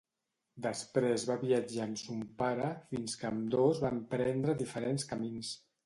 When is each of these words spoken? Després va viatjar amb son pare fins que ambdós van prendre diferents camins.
Després 0.65 1.25
va 1.31 1.35
viatjar 1.43 1.85
amb 1.85 2.01
son 2.03 2.25
pare 2.41 2.73
fins 2.95 3.17
que 3.21 3.31
ambdós 3.33 3.87
van 3.87 4.05
prendre 4.17 4.61
diferents 4.67 5.11
camins. 5.13 5.59